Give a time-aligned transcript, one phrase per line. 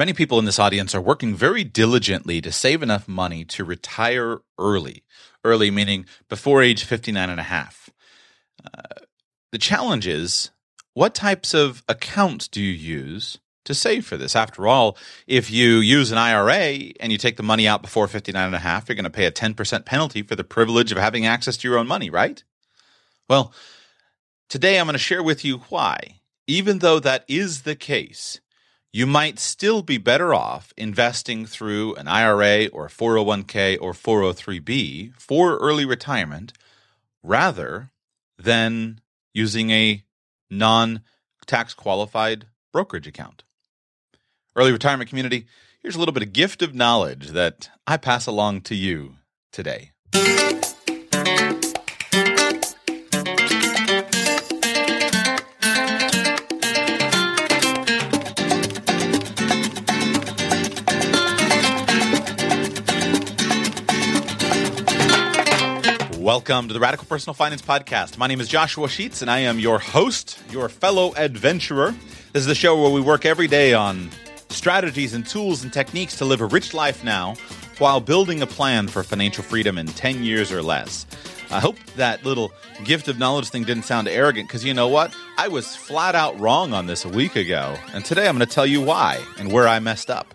[0.00, 4.38] Many people in this audience are working very diligently to save enough money to retire
[4.58, 5.04] early.
[5.44, 7.90] Early meaning before age 59 and a half.
[8.64, 9.04] Uh,
[9.52, 10.52] the challenge is
[10.94, 14.34] what types of accounts do you use to save for this?
[14.34, 18.42] After all, if you use an IRA and you take the money out before 59
[18.42, 21.26] and a half, you're going to pay a 10% penalty for the privilege of having
[21.26, 22.42] access to your own money, right?
[23.28, 23.52] Well,
[24.48, 28.40] today I'm going to share with you why, even though that is the case,
[28.92, 35.56] you might still be better off investing through an IRA or 401k or 403b for
[35.58, 36.52] early retirement
[37.22, 37.90] rather
[38.38, 39.00] than
[39.32, 40.02] using a
[40.50, 41.02] non
[41.46, 43.44] tax qualified brokerage account.
[44.56, 45.46] Early retirement community,
[45.80, 49.16] here's a little bit of gift of knowledge that I pass along to you
[49.52, 49.92] today.
[66.30, 68.16] Welcome to the Radical Personal Finance Podcast.
[68.16, 71.92] My name is Joshua Sheets, and I am your host, your fellow adventurer.
[72.32, 74.08] This is the show where we work every day on
[74.48, 77.34] strategies and tools and techniques to live a rich life now
[77.78, 81.04] while building a plan for financial freedom in 10 years or less.
[81.50, 82.52] I hope that little
[82.84, 85.12] gift of knowledge thing didn't sound arrogant because you know what?
[85.36, 87.76] I was flat out wrong on this a week ago.
[87.92, 90.32] And today I'm going to tell you why and where I messed up.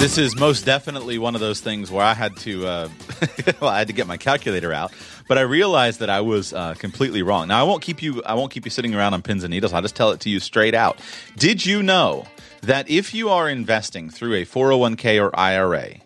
[0.00, 2.88] This is most definitely one of those things where I had to, uh,
[3.60, 4.94] well, I had to get my calculator out,
[5.28, 7.48] but I realized that I was uh, completely wrong.
[7.48, 9.74] Now I won't keep you, I won't keep you sitting around on pins and needles.
[9.74, 10.98] I'll just tell it to you straight out.
[11.36, 12.26] Did you know
[12.62, 15.96] that if you are investing through a 401k or IRA,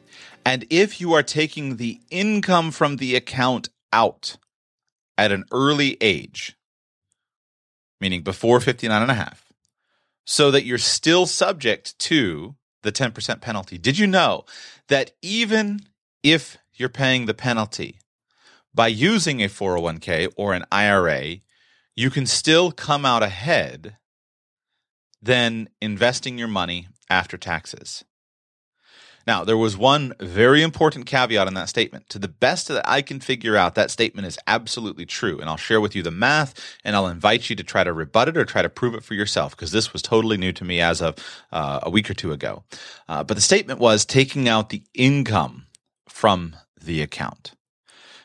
[0.44, 4.38] and if you are taking the income from the account out
[5.16, 6.56] at an early age,
[8.00, 9.52] meaning before 59 and a half,
[10.24, 13.78] so that you're still subject to the 10% penalty.
[13.78, 14.44] Did you know
[14.88, 15.80] that even
[16.22, 17.98] if you're paying the penalty
[18.72, 21.36] by using a 401k or an IRA,
[21.96, 23.96] you can still come out ahead
[25.20, 28.04] than investing your money after taxes?
[29.26, 32.08] Now, there was one very important caveat in that statement.
[32.10, 35.40] To the best that I can figure out, that statement is absolutely true.
[35.40, 36.54] And I'll share with you the math
[36.84, 39.14] and I'll invite you to try to rebut it or try to prove it for
[39.14, 41.16] yourself because this was totally new to me as of
[41.52, 42.64] uh, a week or two ago.
[43.08, 45.66] Uh, but the statement was taking out the income
[46.08, 47.52] from the account.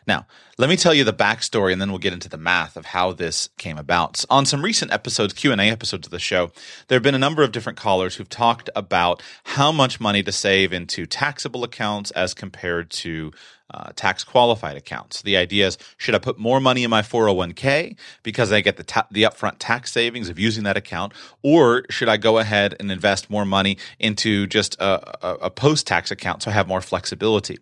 [0.05, 0.25] Now,
[0.59, 3.13] let me tell you the backstory, and then we'll get into the math of how
[3.13, 4.25] this came about.
[4.29, 6.51] On some recent episodes, Q and A episodes of the show,
[6.89, 10.33] there have been a number of different callers who've talked about how much money to
[10.33, 13.31] save into taxable accounts as compared to
[13.73, 15.21] uh, tax qualified accounts.
[15.21, 18.83] The idea is, should I put more money in my 401k because I get the
[18.83, 22.91] ta- the upfront tax savings of using that account, or should I go ahead and
[22.91, 26.81] invest more money into just a, a, a post tax account so I have more
[26.81, 27.59] flexibility?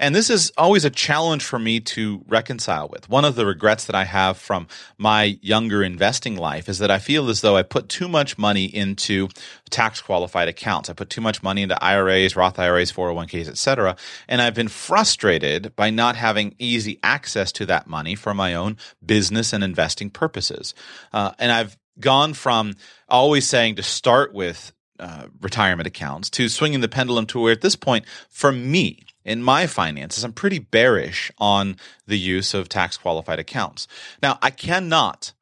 [0.00, 3.10] And this is always a challenge for me to reconcile with.
[3.10, 4.66] One of the regrets that I have from
[4.96, 8.64] my younger investing life is that I feel as though I put too much money
[8.64, 9.28] into
[9.68, 10.88] tax qualified accounts.
[10.88, 13.94] I put too much money into IRAs, Roth IRAs, 401ks, etc.
[14.26, 18.78] And I've been frustrated by not having easy access to that money for my own
[19.04, 20.74] business and investing purposes.
[21.12, 22.72] Uh, and I've gone from
[23.06, 27.60] always saying to start with uh, retirement accounts to swinging the pendulum to where at
[27.60, 31.76] this point, for me, in my finances, I'm pretty bearish on
[32.06, 33.86] the use of tax qualified accounts.
[34.22, 35.32] Now, I cannot,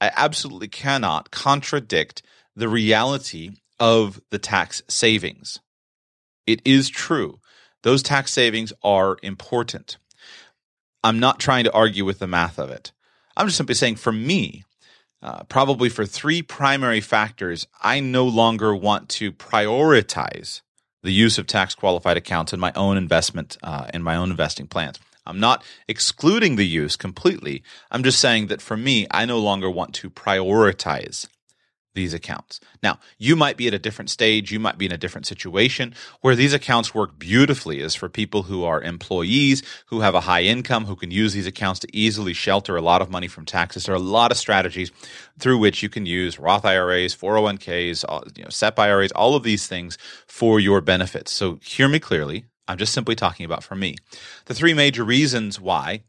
[0.00, 2.22] I absolutely cannot contradict
[2.54, 5.60] the reality of the tax savings.
[6.46, 7.40] It is true.
[7.82, 9.98] Those tax savings are important.
[11.04, 12.92] I'm not trying to argue with the math of it.
[13.36, 14.64] I'm just simply saying for me,
[15.22, 20.62] uh, probably for three primary factors, I no longer want to prioritize
[21.06, 24.66] the use of tax qualified accounts in my own investment uh, in my own investing
[24.66, 24.98] plans.
[25.24, 27.62] I'm not excluding the use completely.
[27.90, 31.26] I'm just saying that for me, I no longer want to prioritize
[31.96, 32.60] these accounts.
[32.80, 35.94] Now, you might be at a different stage, you might be in a different situation
[36.20, 40.42] where these accounts work beautifully is for people who are employees, who have a high
[40.42, 43.84] income, who can use these accounts to easily shelter a lot of money from taxes.
[43.84, 44.92] There are a lot of strategies
[45.40, 49.66] through which you can use Roth IRAs, 401ks, you know, SEP IRAs, all of these
[49.66, 51.32] things for your benefits.
[51.32, 52.44] So hear me clearly.
[52.68, 53.96] I'm just simply talking about for me.
[54.44, 56.02] The three major reasons why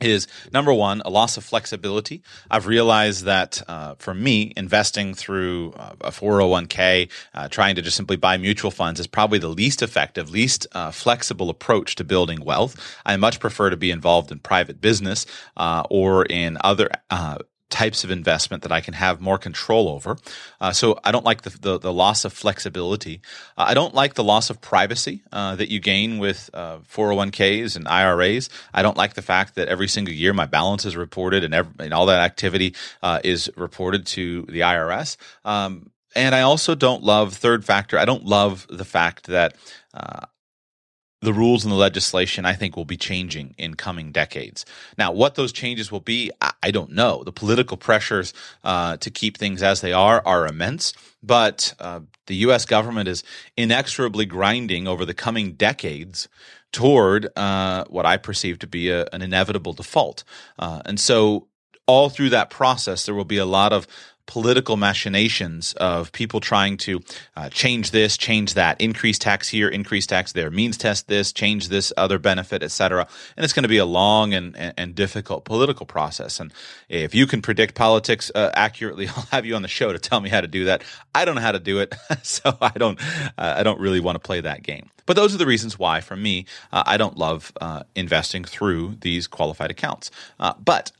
[0.00, 2.22] is number one, a loss of flexibility.
[2.50, 7.96] I've realized that uh, for me, investing through uh, a 401k, uh, trying to just
[7.96, 12.44] simply buy mutual funds is probably the least effective, least uh, flexible approach to building
[12.44, 12.76] wealth.
[13.06, 15.26] I much prefer to be involved in private business
[15.56, 17.38] uh, or in other uh,
[17.74, 20.16] types of investment that I can have more control over.
[20.60, 23.20] Uh, so I don't like the, the, the loss of flexibility.
[23.58, 27.80] Uh, I don't like the loss of privacy uh, that you gain with 401ks uh,
[27.80, 28.48] and IRAs.
[28.72, 31.72] I don't like the fact that every single year my balance is reported and, every,
[31.80, 35.16] and all that activity uh, is reported to the IRS.
[35.44, 37.98] Um, and I also don't love third factor.
[37.98, 39.56] I don't love the fact that
[39.92, 40.26] uh,
[41.24, 44.64] the rules and the legislation I think will be changing in coming decades.
[44.96, 46.30] Now, what those changes will be,
[46.70, 47.22] don't know.
[47.24, 48.32] The political pressures
[48.62, 52.64] uh, to keep things as they are are immense, but uh, the U.S.
[52.64, 53.22] government is
[53.56, 56.28] inexorably grinding over the coming decades
[56.72, 60.24] toward uh, what I perceive to be a, an inevitable default.
[60.58, 61.48] Uh, and so,
[61.86, 63.86] all through that process, there will be a lot of
[64.26, 67.00] political machinations of people trying to
[67.36, 71.68] uh, change this, change that, increase tax here, increase tax there, means test this, change
[71.68, 73.06] this other benefit, etc.
[73.36, 76.40] And it's going to be a long and, and, and, difficult political process.
[76.40, 76.52] And
[76.88, 80.20] if you can predict politics uh, accurately, I'll have you on the show to tell
[80.20, 80.82] me how to do that.
[81.14, 83.00] I don't know how to do it, so I don't
[83.38, 84.90] uh, I don't really want to play that game.
[85.06, 88.96] But those are the reasons why, for me, uh, I don't love uh, investing through
[89.00, 90.10] these qualified accounts.
[90.40, 90.92] Uh, but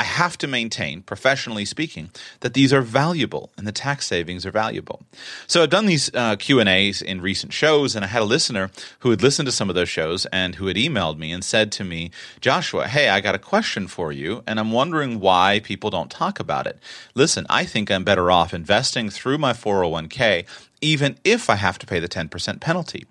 [0.00, 2.08] I have to maintain, professionally speaking,
[2.40, 5.02] that these are valuable and the tax savings are valuable.
[5.46, 8.24] So I've done these uh, Q and A's in recent shows, and I had a
[8.24, 8.70] listener
[9.00, 11.70] who had listened to some of those shows and who had emailed me and said
[11.72, 15.90] to me, "Joshua, hey, I got a question for you, and I'm wondering why people
[15.90, 16.78] don't talk about it.
[17.14, 20.46] Listen, I think I'm better off investing through my 401k,
[20.80, 23.04] even if I have to pay the 10% penalty."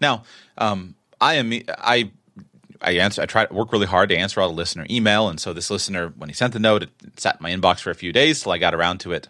[0.00, 0.22] Now,
[0.56, 2.12] um, I am I
[2.82, 5.28] I answer, I try to work really hard to answer all the listener email.
[5.28, 7.90] And so this listener, when he sent the note, it sat in my inbox for
[7.90, 9.28] a few days till I got around to it.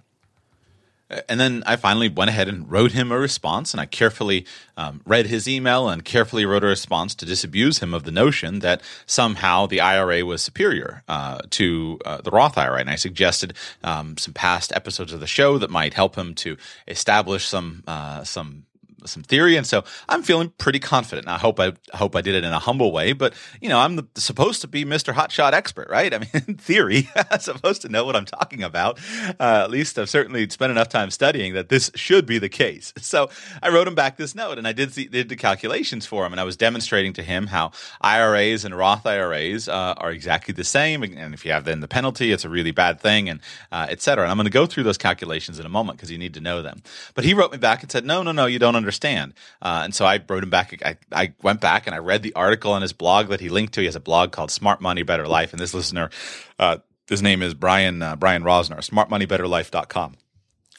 [1.29, 4.47] And then I finally went ahead and wrote him a response, and I carefully
[4.77, 8.61] um, read his email and carefully wrote a response to disabuse him of the notion
[8.61, 12.81] that somehow the IRA was superior uh, to uh, the Roth IRA.
[12.81, 16.57] And I suggested um, some past episodes of the show that might help him to
[16.89, 18.65] establish some uh, some
[19.09, 21.29] some theory, and so I'm feeling pretty confident.
[21.29, 23.97] I hope I, hope I did it in a humble way, but you know, I'm
[23.97, 25.13] the, supposed to be Mr.
[25.13, 26.13] Hotshot expert, right?
[26.13, 28.99] I mean, in theory, I'm supposed to know what I'm talking about.
[29.41, 32.93] Uh, at least I've certainly spent enough time studying that this should be the case.
[33.13, 33.29] So
[33.63, 36.33] I wrote him back this note, and I did the, did the calculations for him,
[36.33, 40.65] and I was demonstrating to him how IRAs and Roth IRAs uh, are exactly the
[40.65, 43.41] same, and if you have then the penalty, it's a really bad thing, and
[43.71, 44.25] uh, et cetera.
[44.25, 46.41] And I'm going to go through those calculations in a moment because you need to
[46.41, 46.83] know them.
[47.15, 49.33] But he wrote me back and said, "No, no, no, you don't understand." Understand.
[49.63, 50.83] Uh, and so I wrote him back.
[50.85, 53.73] I, I went back and I read the article on his blog that he linked
[53.75, 53.81] to.
[53.81, 55.53] He has a blog called Smart Money Better Life.
[55.53, 56.11] And this listener,
[56.59, 56.79] uh,
[57.09, 60.17] his name is Brian uh, Brian Rosner, smartmoneybetterlife.com.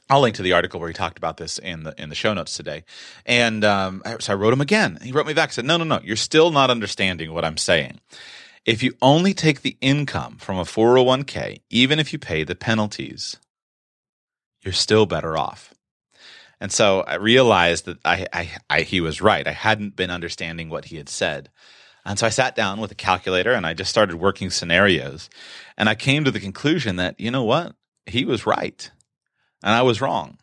[0.10, 2.34] I'll link to the article where he talked about this in the in the show
[2.34, 2.84] notes today.
[3.26, 5.00] And um, so I wrote him again.
[5.02, 7.58] He wrote me back and said, "No, no, no, you're still not understanding what I'm
[7.58, 8.00] saying.
[8.66, 13.38] If you only take the income from a 401k, even if you pay the penalties,
[14.62, 15.74] you're still better off."
[16.64, 19.46] And so I realized that I, I, I, he was right.
[19.46, 21.50] I hadn't been understanding what he had said.
[22.06, 25.30] And so I sat down with a calculator and I just started working scenarios.
[25.78, 27.76] And I came to the conclusion that, you know what?
[28.06, 28.90] He was right.
[29.62, 30.38] And I was wrong.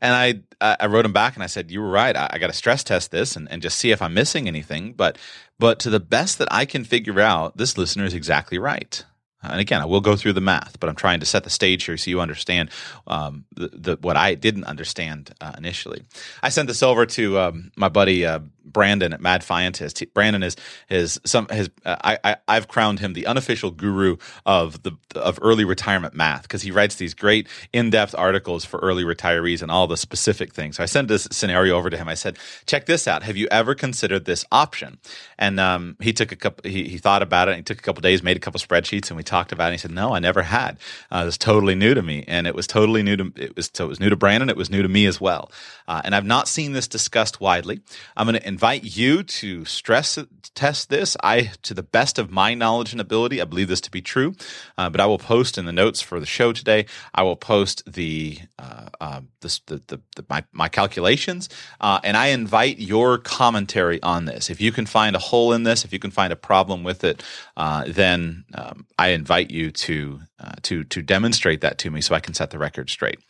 [0.00, 0.14] And
[0.60, 2.16] I, I wrote him back and I said, you were right.
[2.16, 4.92] I, I got to stress test this and, and just see if I'm missing anything.
[4.92, 5.18] But,
[5.58, 9.04] but to the best that I can figure out, this listener is exactly right.
[9.42, 11.84] And again, I will go through the math, but I'm trying to set the stage
[11.84, 12.70] here so you understand
[13.06, 16.04] um, the, the, what I didn't understand uh, initially.
[16.42, 18.40] I sent this over to um, my buddy uh,
[18.72, 20.04] Brandon at Mad Fientist.
[20.14, 20.56] Brandon is
[20.88, 25.38] is some his uh, I, I have crowned him the unofficial guru of the of
[25.42, 29.70] early retirement math because he writes these great in depth articles for early retirees and
[29.70, 30.76] all the specific things.
[30.76, 32.08] So I sent this scenario over to him.
[32.08, 33.22] I said, "Check this out.
[33.22, 34.98] Have you ever considered this option?"
[35.38, 36.68] And um, he took a couple.
[36.68, 37.56] He, he thought about it.
[37.56, 39.68] he took a couple days, made a couple spreadsheets, and we talked about it.
[39.68, 40.78] And he said, "No, I never had.
[41.10, 43.70] Uh, it was totally new to me, and it was totally new to it was
[43.72, 44.48] so it was new to Brandon.
[44.50, 45.50] It was new to me as well.
[45.86, 47.80] Uh, and I've not seen this discussed widely.
[48.16, 50.18] I'm going to invite you to stress
[50.58, 51.16] test this.
[51.22, 54.34] I, to the best of my knowledge and ability, I believe this to be true.
[54.76, 56.86] Uh, but I will post in the notes for the show today.
[57.14, 61.48] I will post the uh, uh, the, the, the, my my calculations,
[61.80, 64.50] uh, and I invite your commentary on this.
[64.50, 67.04] If you can find a hole in this, if you can find a problem with
[67.04, 67.22] it,
[67.56, 72.16] uh, then um, I invite you to uh, to to demonstrate that to me so
[72.16, 73.20] I can set the record straight.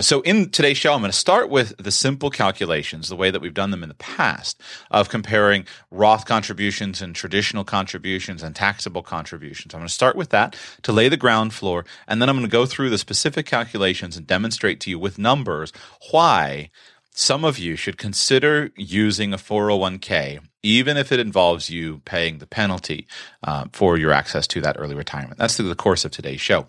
[0.00, 3.40] So in today's show, I'm going to start with the simple calculations, the way that
[3.40, 9.02] we've done them in the past, of comparing Roth contributions and traditional contributions and taxable
[9.02, 9.74] contributions.
[9.74, 12.46] I'm going to start with that to lay the ground floor, and then I'm going
[12.46, 15.72] to go through the specific calculations and demonstrate to you with numbers
[16.10, 16.70] why
[17.18, 22.46] some of you should consider using a 401k, even if it involves you paying the
[22.46, 23.08] penalty
[23.42, 25.36] uh, for your access to that early retirement.
[25.36, 26.66] That's through the course of today's show.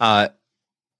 [0.00, 0.28] Uh,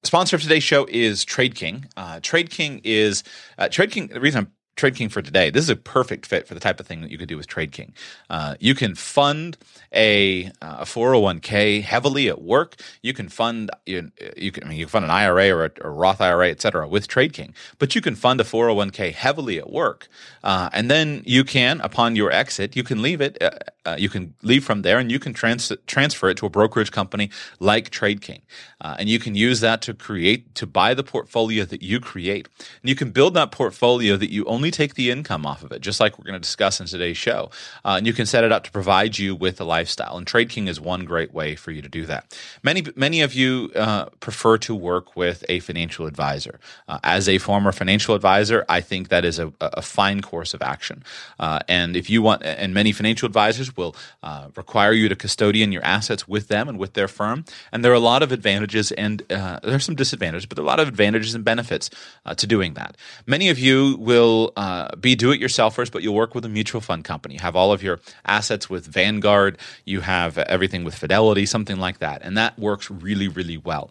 [0.05, 1.87] sponsor of today's show is Trade King.
[1.97, 3.25] Uh, Trade King is
[3.57, 4.09] uh, Trade King.
[4.09, 5.51] The reason I'm Trade King for today.
[5.51, 7.47] This is a perfect fit for the type of thing that you could do with
[7.47, 7.93] Trade King.
[8.31, 9.59] Uh, you can fund
[9.93, 12.77] a, uh, a 401k heavily at work.
[13.03, 15.91] You can fund you, you can I mean you can fund an IRA or a,
[15.91, 17.55] Roth IRA, et cetera, with Trade King.
[17.79, 20.09] But you can fund a 401k heavily at work,
[20.43, 23.37] uh, and then you can, upon your exit, you can leave it.
[23.85, 26.51] Uh, uh, you can leave from there, and you can trans- transfer it to a
[26.51, 28.43] brokerage company like Trade King,
[28.81, 32.49] uh, and you can use that to create to buy the portfolio that you create,
[32.59, 35.81] and you can build that portfolio that you only take the income off of it,
[35.81, 37.51] just like we're going to discuss in today's show,
[37.85, 40.17] and you can set it up to provide you with a lifestyle.
[40.17, 42.37] And Trade King is one great way for you to do that.
[42.63, 46.61] Many many of you uh, prefer to work with a financial advisor.
[46.89, 50.63] Uh, as a former financial advisor, I think that is a, a fine course of
[50.63, 51.03] action.
[51.39, 55.73] Uh, and if you want, and many financial advisors will uh, require you to custodian
[55.73, 57.45] your assets with them and with their firm.
[57.73, 60.63] And there are a lot of advantages, and uh, there are some disadvantages, but there
[60.63, 61.91] are a lot of advantages and benefits
[62.27, 62.97] uh, to doing that.
[63.27, 64.53] Many of you will
[65.01, 67.35] be do-it-yourselfers, but you'll work with a mutual fund company.
[67.35, 71.99] You have all of your assets with Vanguard you have everything with Fidelity, something like
[71.99, 72.23] that.
[72.23, 73.91] And that works really, really well.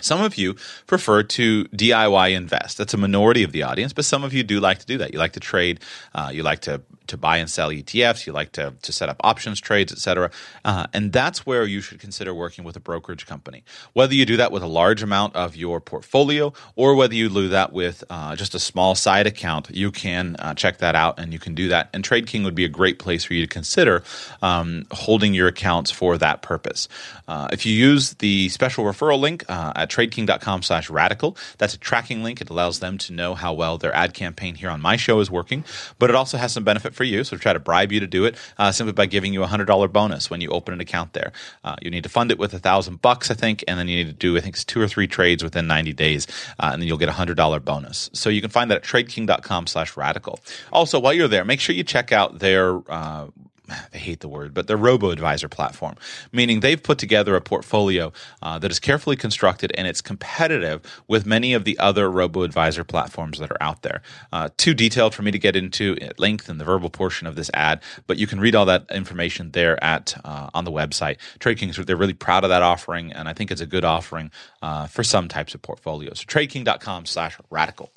[0.00, 2.78] Some of you prefer to DIY invest.
[2.78, 5.12] That's a minority of the audience, but some of you do like to do that.
[5.12, 5.80] You like to trade.
[6.14, 8.26] Uh, you like to to buy and sell ETFs.
[8.26, 10.30] You like to, to set up options trades, etc.
[10.64, 13.62] Uh, and that's where you should consider working with a brokerage company.
[13.92, 17.48] Whether you do that with a large amount of your portfolio or whether you do
[17.48, 21.32] that with uh, just a small side account, you can uh, check that out and
[21.32, 21.90] you can do that.
[21.92, 24.02] And Trade King would be a great place for you to consider
[24.42, 26.88] um, holding your accounts for that purpose.
[27.28, 31.78] Uh, if you use the special referral link uh, at tradeking.com slash radical, that's a
[31.78, 32.40] tracking link.
[32.40, 35.30] It allows them to know how well their ad campaign here on my show is
[35.30, 35.64] working,
[35.98, 37.24] but it also has some benefit for you.
[37.24, 39.64] So try to bribe you to do it uh, simply by giving you a hundred
[39.64, 41.32] dollar bonus when you open an account there.
[41.64, 43.96] Uh, you need to fund it with a thousand bucks, I think, and then you
[43.96, 46.26] need to do I think it's two or three trades within ninety days,
[46.58, 48.10] uh, and then you'll get a hundred dollar bonus.
[48.12, 50.40] So you can find that at TradeKing.com/radical.
[50.74, 53.28] Also, while you're there, make sure you check out their uh,
[53.94, 55.96] I hate the word, but their robo advisor platform,
[56.32, 58.12] meaning they've put together a portfolio
[58.42, 62.84] uh, that is carefully constructed and it's competitive with many of the other robo advisor
[62.84, 64.02] platforms that are out there.
[64.32, 67.36] Uh, too detailed for me to get into at length in the verbal portion of
[67.36, 71.16] this ad, but you can read all that information there at uh, on the website.
[71.38, 74.30] TradeKings, they're really proud of that offering, and I think it's a good offering
[74.62, 76.20] uh, for some types of portfolios.
[76.20, 77.92] So TradeKing.com slash radical.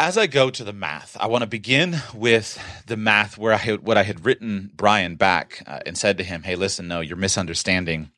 [0.00, 3.56] As I go to the math, I want to begin with the math where I
[3.56, 7.00] had, what I had written Brian back uh, and said to him, "Hey, listen, no,
[7.00, 8.12] you're misunderstanding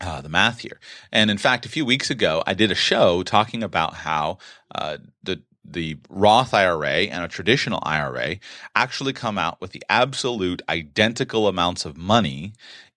[0.00, 0.80] uh, the math here."
[1.12, 4.38] And in fact, a few weeks ago, I did a show talking about how
[4.74, 8.38] uh, the the Roth IRA and a traditional IRA
[8.74, 12.52] actually come out with the absolute identical amounts of money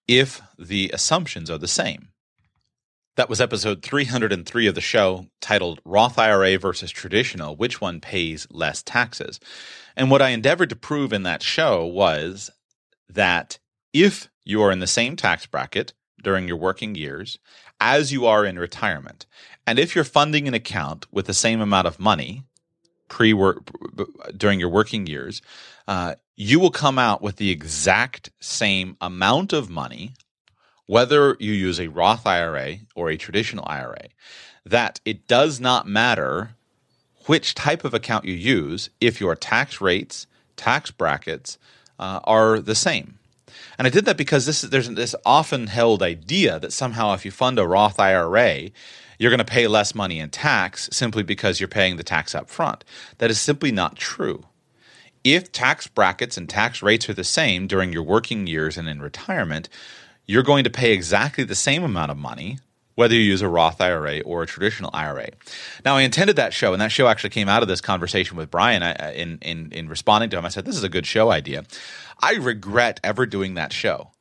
[0.07, 2.07] if the assumptions are the same.
[3.15, 8.45] That was episode 303 of the show titled Roth IRA versus Traditional Which One Pays
[8.51, 9.39] Less Taxes?
[9.95, 12.51] And what I endeavored to prove in that show was
[13.07, 13.57] that
[13.93, 17.39] if you are in the same tax bracket during your working years
[17.79, 19.25] as you are in retirement,
[19.65, 22.43] and if you're funding an account with the same amount of money
[23.07, 23.59] pre work
[24.35, 25.41] during your working years,
[25.87, 30.15] uh, you will come out with the exact same amount of money
[30.87, 34.07] whether you use a Roth IRA or a traditional IRA,
[34.65, 36.51] that it does not matter
[37.25, 41.57] which type of account you use if your tax rates, tax brackets
[41.99, 43.17] uh, are the same.
[43.77, 47.31] And I did that because this there's this often held idea that somehow if you
[47.31, 48.69] fund a Roth IRA,
[49.17, 52.49] you're going to pay less money in tax simply because you're paying the tax up
[52.49, 52.83] front.
[53.17, 54.45] That is simply not true.
[55.23, 59.01] If tax brackets and tax rates are the same during your working years and in
[59.01, 59.69] retirement,
[60.25, 62.59] you're going to pay exactly the same amount of money
[62.95, 65.29] whether you use a Roth IRA or a traditional IRA.
[65.83, 68.49] Now, I intended that show, and that show actually came out of this conversation with
[68.49, 68.83] Brian.
[68.83, 71.65] I, in, in, in responding to him, I said, This is a good show idea.
[72.21, 74.11] I regret ever doing that show.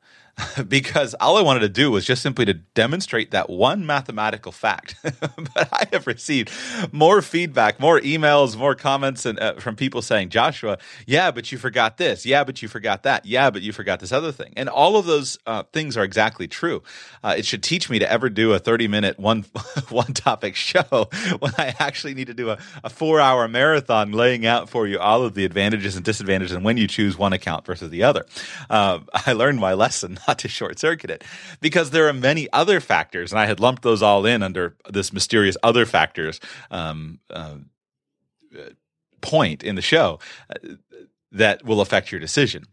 [0.67, 4.95] because all I wanted to do was just simply to demonstrate that one mathematical fact.
[5.03, 6.51] but I have received
[6.91, 11.57] more feedback, more emails, more comments and, uh, from people saying, Joshua, yeah, but you
[11.57, 12.25] forgot this.
[12.25, 13.25] Yeah, but you forgot that.
[13.25, 14.53] Yeah, but you forgot this other thing.
[14.57, 16.83] And all of those uh, things are exactly true.
[17.23, 19.45] Uh, it should teach me to ever do a 30 minute one,
[19.89, 24.45] one topic show when I actually need to do a, a four hour marathon laying
[24.45, 27.65] out for you all of the advantages and disadvantages and when you choose one account
[27.65, 28.25] versus the other.
[28.69, 31.23] Uh, I learned my lesson not to short circuit it
[31.61, 35.13] because there are many other factors, and I had lumped those all in under this
[35.13, 36.39] mysterious other factors
[36.71, 37.57] um, uh,
[39.21, 40.19] point in the show.
[40.49, 40.75] Uh,
[41.35, 42.63] that will affect your decision.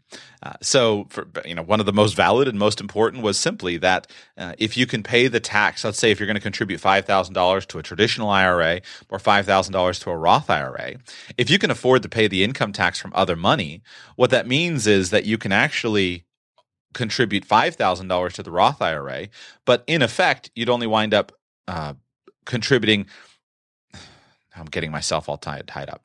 [0.41, 3.75] Uh, so, for, you know, one of the most valid and most important was simply
[3.77, 4.07] that
[4.37, 7.05] uh, if you can pay the tax, let's say if you're going to contribute five
[7.05, 10.95] thousand dollars to a traditional IRA or five thousand dollars to a Roth IRA,
[11.37, 13.81] if you can afford to pay the income tax from other money,
[14.15, 16.23] what that means is that you can actually
[16.93, 19.27] contribute $5,000 to the Roth IRA,
[19.65, 21.31] but in effect, you'd only wind up
[21.67, 21.93] uh,
[22.45, 23.07] contributing.
[24.55, 26.03] I'm getting myself all tied, tied up.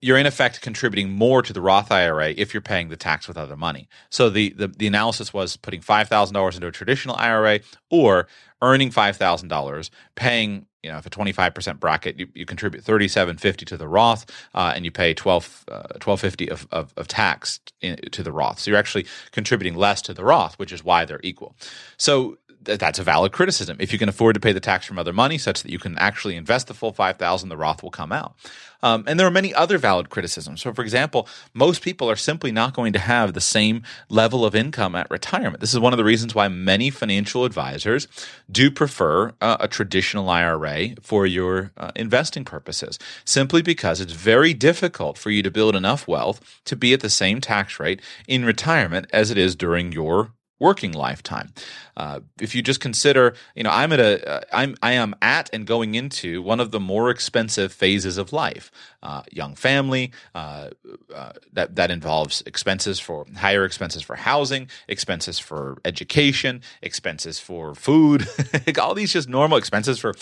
[0.00, 3.38] You're in effect contributing more to the Roth IRA if you're paying the tax with
[3.38, 3.88] other money.
[4.10, 8.28] So the the, the analysis was putting five thousand dollars into a traditional IRA or
[8.60, 13.66] earning five thousand dollars, paying you know, if a 25% bracket, you, you contribute 3750
[13.66, 17.96] to the Roth uh, and you pay 12, uh, 1250 of, of, of tax in,
[18.10, 18.60] to the Roth.
[18.60, 21.54] So you're actually contributing less to the Roth, which is why they're equal.
[21.96, 23.76] So that's a valid criticism.
[23.80, 25.96] If you can afford to pay the tax from other money such that you can
[25.98, 28.34] actually invest the full 5000 the Roth will come out.
[28.82, 30.62] Um, and there are many other valid criticisms.
[30.62, 34.54] So, for example, most people are simply not going to have the same level of
[34.54, 35.60] income at retirement.
[35.60, 38.08] This is one of the reasons why many financial advisors
[38.50, 44.54] do prefer uh, a traditional IRA for your uh, investing purposes, simply because it's very
[44.54, 48.44] difficult for you to build enough wealth to be at the same tax rate in
[48.44, 51.52] retirement as it is during your working lifetime.
[51.96, 55.50] Uh, if you just consider, you know, I'm at a, uh, I'm, I am at
[55.52, 58.70] and going into one of the more expensive phases of life.
[59.02, 60.68] Uh, young family, uh,
[61.14, 67.74] uh, that that involves expenses for higher expenses for housing, expenses for education, expenses for
[67.74, 68.28] food,
[68.80, 70.12] all these just normal expenses for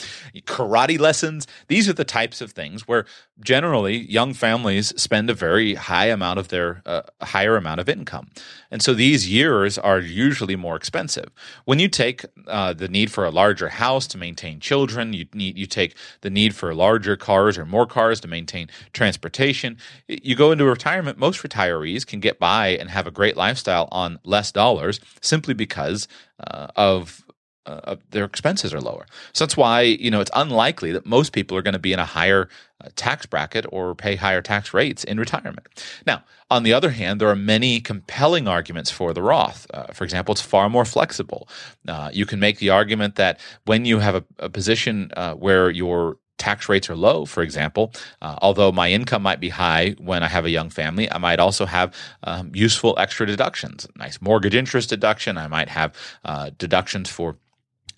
[0.46, 1.46] karate lessons.
[1.66, 3.04] These are the types of things where
[3.40, 8.28] generally young families spend a very high amount of their uh, higher amount of income,
[8.70, 11.30] and so these years are usually more expensive
[11.64, 15.58] when you take uh, the need for a larger house to maintain children, you need
[15.58, 19.76] you take the need for larger cars or more cars to maintain transportation.
[20.06, 21.18] You go into retirement.
[21.18, 26.08] Most retirees can get by and have a great lifestyle on less dollars simply because
[26.40, 27.24] uh, of
[27.68, 29.06] uh, their expenses are lower.
[29.32, 31.98] So that's why you know it's unlikely that most people are going to be in
[31.98, 32.48] a higher
[32.82, 35.66] uh, tax bracket or pay higher tax rates in retirement.
[36.06, 39.66] Now, on the other hand, there are many compelling arguments for the Roth.
[39.74, 41.48] Uh, for example, it's far more flexible.
[41.86, 45.68] Uh, you can make the argument that when you have a, a position uh, where
[45.70, 50.22] your tax rates are low, for example, uh, although my income might be high when
[50.22, 53.86] I have a young family, I might also have um, useful extra deductions.
[53.96, 55.36] Nice mortgage interest deduction.
[55.36, 57.36] I might have uh, deductions for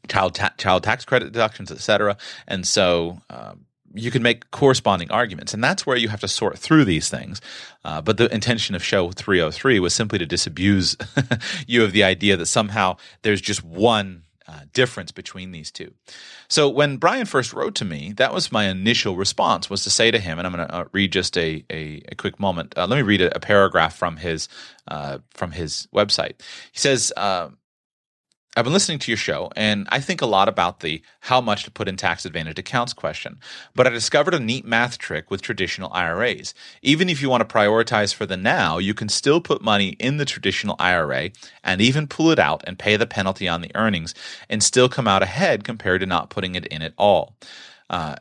[0.09, 2.17] child ta- child tax credit deductions, et cetera.
[2.49, 5.55] And so um, you can make corresponding arguments.
[5.55, 7.41] And that's where you have to sort through these things.
[7.85, 10.97] Uh, but the intention of show 303 was simply to disabuse
[11.67, 15.93] you of the idea that somehow there's just one uh, difference between these two.
[16.49, 20.11] So when Brian first wrote to me, that was my initial response was to say
[20.11, 22.77] to him, and I'm going to uh, read just a, a, a quick moment.
[22.77, 24.49] Uh, let me read a, a paragraph from his
[24.89, 26.41] uh, from his website.
[26.73, 27.51] He says, uh,
[28.57, 31.63] I've been listening to your show, and I think a lot about the how much
[31.65, 33.39] to put in tax advantage accounts question.
[33.77, 36.53] But I discovered a neat math trick with traditional IRAs.
[36.83, 40.17] Even if you want to prioritize for the now, you can still put money in
[40.17, 41.31] the traditional IRA
[41.63, 44.15] and even pull it out and pay the penalty on the earnings
[44.49, 47.37] and still come out ahead compared to not putting it in at all.
[47.89, 48.17] Uh,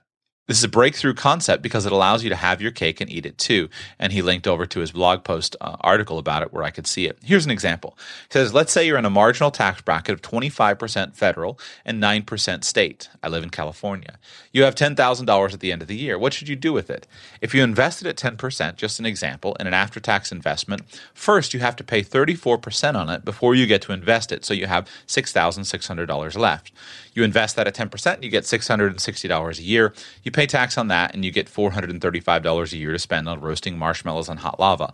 [0.50, 3.28] this is a breakthrough concept because it allows you to have your cake and eat
[3.28, 3.70] it too.
[4.00, 6.88] And he linked over to his blog post uh, article about it where I could
[6.88, 7.20] see it.
[7.24, 7.96] Here's an example.
[8.30, 12.64] He says, let's say you're in a marginal tax bracket of 25% federal and 9%
[12.64, 13.10] state.
[13.22, 14.18] I live in California.
[14.52, 16.18] You have $10,000 at the end of the year.
[16.18, 17.06] What should you do with it?
[17.42, 20.82] If you invested at 10%, just an example, in an after tax investment,
[21.14, 24.46] first you have to pay 34% on it before you get to invest it.
[24.46, 26.72] So you have $6,600 left.
[27.14, 29.94] You invest that at 10%, you get $660 a year.
[30.24, 33.78] You pay tax on that, and you get $435 a year to spend on roasting
[33.78, 34.94] marshmallows on hot lava.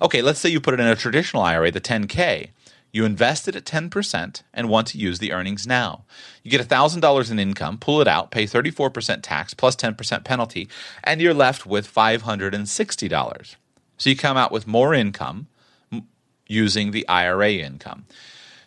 [0.00, 2.50] Okay, let's say you put it in a traditional IRA, the 10K.
[2.92, 6.04] You invest it at 10% and want to use the earnings now.
[6.42, 10.68] You get $1,000 in income, pull it out, pay 34% tax plus 10% penalty,
[11.04, 13.56] and you're left with $560.
[13.98, 15.48] So you come out with more income
[16.46, 18.06] using the IRA income.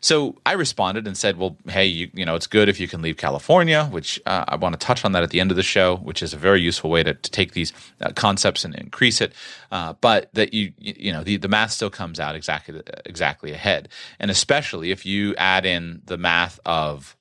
[0.01, 3.01] So I responded and said, "Well, hey, you, you know, it's good if you can
[3.01, 5.63] leave California, which uh, I want to touch on that at the end of the
[5.63, 9.21] show, which is a very useful way to, to take these uh, concepts and increase
[9.21, 9.33] it.
[9.71, 13.89] Uh, but that you, you know, the, the math still comes out exactly exactly ahead,
[14.19, 17.15] and especially if you add in the math of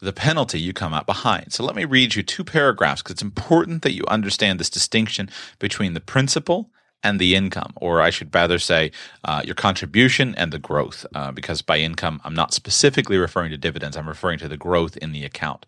[0.00, 1.52] the penalty, you come out behind.
[1.52, 5.30] So let me read you two paragraphs because it's important that you understand this distinction
[5.58, 6.70] between the principal
[7.06, 8.90] and the income, or I should rather say
[9.22, 13.56] uh, your contribution and the growth, uh, because by income, I'm not specifically referring to
[13.56, 15.66] dividends, I'm referring to the growth in the account.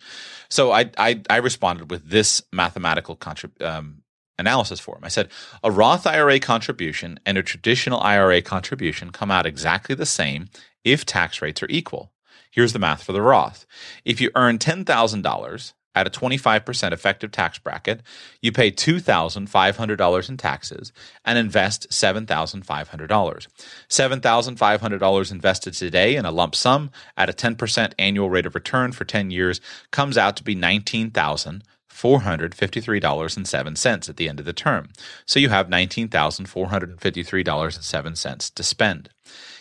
[0.48, 4.03] So I, I, I responded with this mathematical contrib- um,
[4.37, 5.05] analysis for him.
[5.05, 5.29] I said,
[5.62, 10.48] a Roth IRA contribution and a traditional IRA contribution come out exactly the same
[10.85, 12.12] if tax rates are equal.
[12.51, 13.64] Here's the math for the Roth.
[14.05, 18.02] If you earn $10,000 at a 25% effective tax bracket,
[18.40, 20.92] you pay $2,500 in taxes
[21.24, 23.46] and invest $7,500.
[23.88, 29.04] $7,500 invested today in a lump sum at a 10% annual rate of return for
[29.04, 31.64] 10 years comes out to be 19,000
[31.98, 34.90] $453.07 at the end of the term.
[35.26, 39.11] So you have $19,453.07 to spend.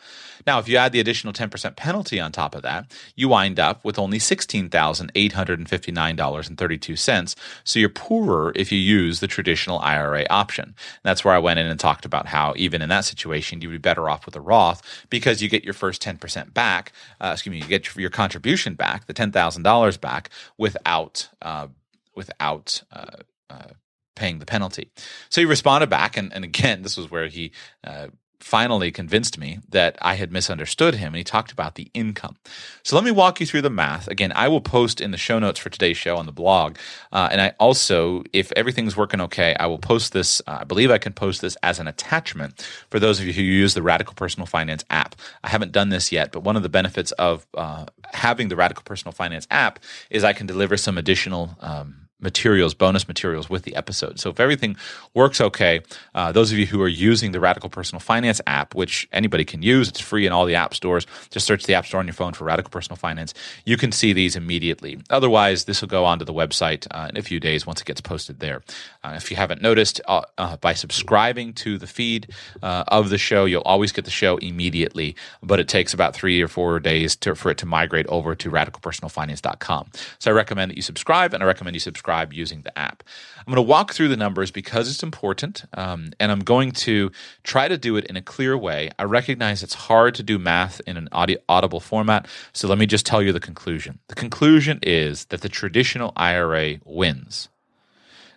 [0.47, 3.83] Now, if you add the additional 10% penalty on top of that, you wind up
[3.85, 7.37] with only $16,859.32.
[7.65, 10.75] So you're poorer if you use the traditional IRA option.
[11.03, 13.79] That's where I went in and talked about how, even in that situation, you'd be
[13.79, 17.59] better off with a Roth because you get your first 10% back, uh, excuse me,
[17.59, 21.69] you get your contribution back, the $10,000 back, without, uh,
[22.15, 23.17] without, uh,
[23.51, 23.71] uh,
[24.15, 24.91] paying the penalty.
[25.29, 27.53] So he responded back, and, and again, this was where he
[27.85, 28.09] uh,
[28.41, 32.37] finally convinced me that I had misunderstood him, and he talked about the income.
[32.83, 34.09] So let me walk you through the math.
[34.09, 36.77] Again, I will post in the show notes for today's show on the blog,
[37.13, 40.41] uh, and I also, if everything's working okay, I will post this.
[40.47, 43.43] Uh, I believe I can post this as an attachment for those of you who
[43.43, 45.17] use the Radical Personal Finance app.
[45.43, 48.85] I haven't done this yet, but one of the benefits of uh, having the Radical
[48.85, 49.79] Personal Finance app
[50.11, 51.57] is I can deliver some additional.
[51.61, 54.19] Um, materials, bonus materials with the episode.
[54.19, 54.77] So if everything
[55.13, 55.83] works okay,
[56.15, 59.63] uh, those of you who are using the Radical Personal Finance app, which anybody can
[59.63, 61.07] use, it's free in all the app stores.
[61.31, 63.35] Just search the app store on your phone for Radical Personal Finance.
[63.65, 64.99] You can see these immediately.
[65.11, 68.01] Otherwise, this will go onto the website uh, in a few days once it gets
[68.01, 68.63] posted there.
[69.05, 72.31] Uh, if you haven't noticed, uh, uh, by subscribing to the feed
[72.63, 76.41] uh, of the show, you'll always get the show immediately, but it takes about three
[76.41, 79.91] or four days to, for it to migrate over to radicalpersonalfinance.com.
[80.19, 83.03] So I recommend that you subscribe, and I recommend you subscribe subscribe using the app.
[83.39, 87.11] I'm going to walk through the numbers because it's important, um, and I'm going to
[87.43, 88.91] try to do it in a clear way.
[88.97, 91.09] I recognize it's hard to do math in an
[91.49, 93.99] audible format, so let me just tell you the conclusion.
[94.07, 97.49] The conclusion is that the traditional IRA wins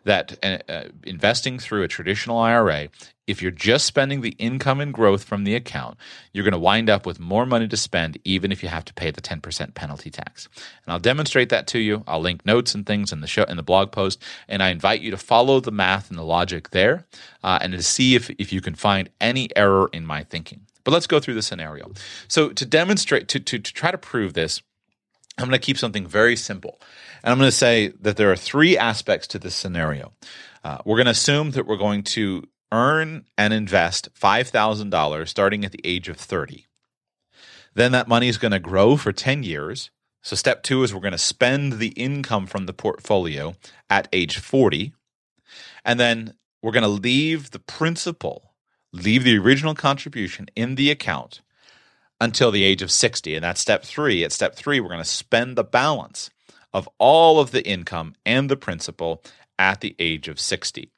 [0.05, 2.89] that uh, uh, investing through a traditional IRA,
[3.29, 5.97] if you're just spending the income and growth from the account,
[6.33, 8.93] you're going to wind up with more money to spend, even if you have to
[8.95, 10.49] pay the 10% penalty tax.
[10.55, 12.03] And I'll demonstrate that to you.
[12.07, 15.01] I'll link notes and things in the show in the blog post, and I invite
[15.01, 17.05] you to follow the math and the logic there,
[17.43, 20.61] uh, and to see if if you can find any error in my thinking.
[20.83, 21.91] But let's go through the scenario.
[22.27, 24.63] So to demonstrate, to, to, to try to prove this,
[25.37, 26.81] I'm going to keep something very simple.
[27.23, 30.13] And I'm going to say that there are three aspects to this scenario.
[30.63, 35.71] Uh, we're going to assume that we're going to earn and invest $5,000 starting at
[35.71, 36.67] the age of 30.
[37.73, 39.89] Then that money is going to grow for 10 years.
[40.21, 43.55] So, step two is we're going to spend the income from the portfolio
[43.89, 44.93] at age 40.
[45.85, 48.53] And then we're going to leave the principal,
[48.91, 51.41] leave the original contribution in the account
[52.19, 53.35] until the age of 60.
[53.35, 54.23] And that's step three.
[54.23, 56.29] At step three, we're going to spend the balance
[56.73, 59.23] of all of the income and the principal
[59.57, 60.91] at the age of 60.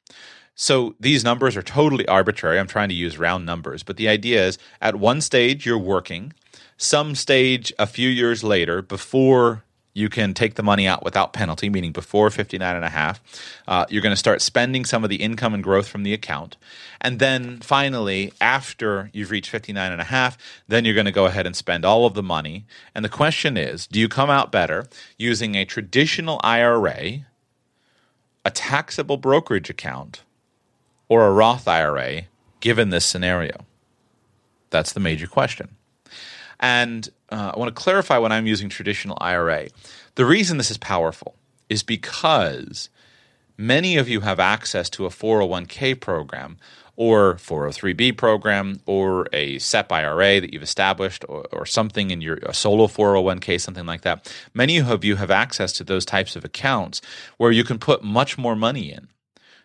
[0.54, 2.58] So these numbers are totally arbitrary.
[2.58, 6.32] I'm trying to use round numbers, but the idea is at one stage you're working,
[6.76, 11.68] some stage a few years later before you can take the money out without penalty,
[11.68, 13.20] meaning before 59 and a half.
[13.68, 16.56] Uh, you're going to start spending some of the income and growth from the account.
[17.00, 21.26] And then finally, after you've reached 59 and a half, then you're going to go
[21.26, 22.64] ahead and spend all of the money.
[22.94, 24.86] And the question is, do you come out better
[25.18, 27.26] using a traditional IRA,
[28.44, 30.22] a taxable brokerage account,
[31.12, 32.22] or a Roth IRA
[32.60, 33.66] given this scenario?
[34.70, 35.76] That's the major question.
[36.58, 39.68] And uh, I want to clarify when I'm using traditional IRA.
[40.14, 41.34] The reason this is powerful
[41.68, 42.88] is because
[43.58, 46.56] many of you have access to a 401k program
[46.96, 52.38] or 403b program or a SEP IRA that you've established or, or something in your
[52.52, 54.32] solo 401k, something like that.
[54.54, 57.02] Many of you have access to those types of accounts
[57.36, 59.08] where you can put much more money in.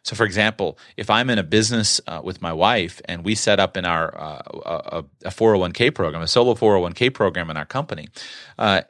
[0.08, 3.60] So, for example, if I'm in a business uh, with my wife and we set
[3.60, 8.08] up in our uh, a, a, 401k program, a solo 401k program in our company,
[8.58, 8.84] uh,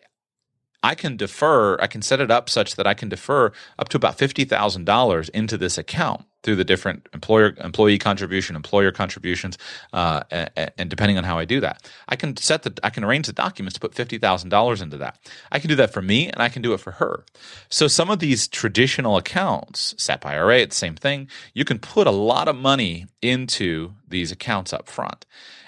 [0.83, 3.97] I can defer, I can set it up such that I can defer up to
[3.97, 9.57] about $50,000 into this account through the different employer employee contribution, employer contributions,
[9.91, 13.03] uh, and, and, depending on how I do that, I can set the I can
[13.03, 15.19] arrange the documents to put fifty thousand dollars into that.
[15.51, 17.25] I can do that for me, and I can do it for her.
[17.69, 21.27] So some of these traditional accounts, SEP IRA, it's the same thing.
[21.53, 25.25] You can put a lot of money into these accounts up front.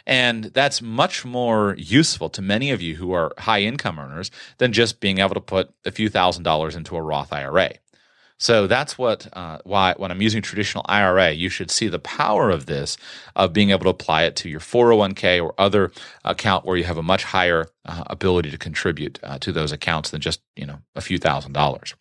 [0.10, 4.74] And that's much more useful to many of you who are high income earners than
[4.74, 7.74] just being able to put a few thousand dollars into a Roth IRA.
[8.40, 12.50] So that's what uh, why when I'm using traditional IRA, you should see the power
[12.50, 12.98] of this
[13.36, 15.92] of being able to apply it to your 401k or other
[16.26, 20.10] account where you have a much higher uh, ability to contribute uh, to those accounts
[20.10, 21.94] than just you know a few thousand dollars.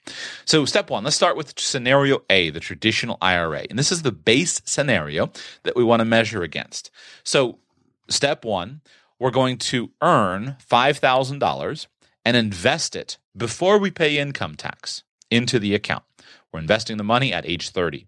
[0.46, 4.12] So step one, let's start with scenario A, the traditional IRA, and this is the
[4.12, 5.30] base scenario
[5.64, 6.90] that we want to measure against.
[7.22, 7.58] So
[8.08, 8.80] step one,
[9.18, 11.86] we're going to earn $5,000
[12.24, 16.04] and invest it before we pay income tax into the account.
[16.52, 18.06] We're investing the money at age 30.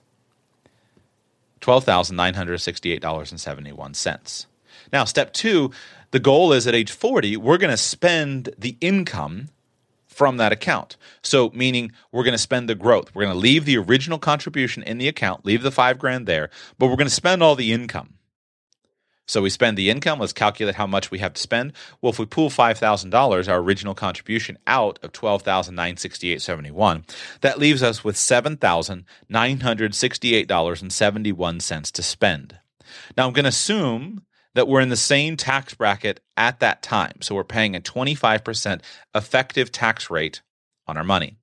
[1.61, 4.45] $12,968.71.
[4.91, 5.71] Now, step two,
[6.12, 9.50] the goal is at age 40, we're going to spend the income
[10.08, 10.95] from that account.
[11.21, 13.13] So, meaning we're going to spend the growth.
[13.13, 16.50] We're going to leave the original contribution in the account, leave the five grand there,
[16.80, 18.15] but we're going to spend all the income.
[19.28, 20.19] So we spend the income.
[20.19, 21.74] Let's calculate how much we have to spend.
[22.00, 25.98] Well, if we pull five thousand dollars, our original contribution out of twelve thousand nine
[25.98, 27.06] sixty eight seventy one,
[27.41, 31.89] that leaves us with seven thousand nine hundred sixty eight dollars and seventy one cents
[31.91, 32.60] to spend.
[33.17, 34.21] Now I'm going to assume
[34.56, 37.22] that we're in the same tax bracket at that time.
[37.22, 38.82] So we're paying a 25%
[39.13, 40.41] effective tax rate
[40.88, 41.38] on our money.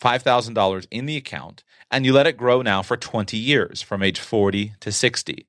[0.00, 4.18] $5,000 in the account and you let it grow now for 20 years from age
[4.18, 5.46] 40 to 60.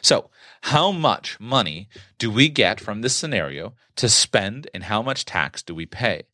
[0.00, 0.30] So,
[0.62, 5.62] how much money do we get from this scenario to spend and how much tax
[5.62, 6.24] do we pay?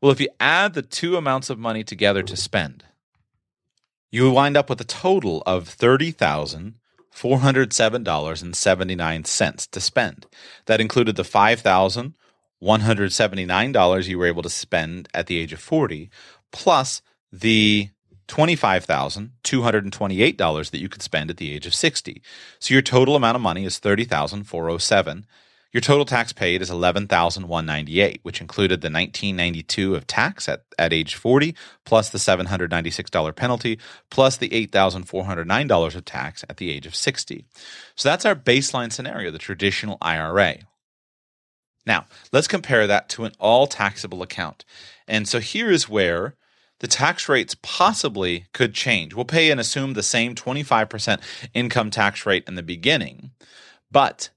[0.00, 2.84] Well, if you add the two amounts of money together to spend,
[4.10, 6.76] you wind up with a total of 30,000
[7.14, 10.26] $407.79 to spend.
[10.66, 16.10] That included the $5,179 you were able to spend at the age of 40,
[16.50, 17.90] plus the
[18.28, 22.22] $25,228 that you could spend at the age of 60.
[22.58, 25.24] So your total amount of money is $30,407.
[25.72, 31.14] Your total tax paid is $11,198, which included the 1992 of tax at, at age
[31.14, 31.54] 40,
[31.86, 33.78] plus the $796 penalty,
[34.10, 37.46] plus the $8,409 of tax at the age of 60.
[37.94, 40.56] So that's our baseline scenario, the traditional IRA.
[41.86, 44.66] Now, let's compare that to an all taxable account.
[45.08, 46.36] And so here is where
[46.80, 49.14] the tax rates possibly could change.
[49.14, 51.20] We'll pay and assume the same 25%
[51.54, 53.30] income tax rate in the beginning,
[53.90, 54.30] but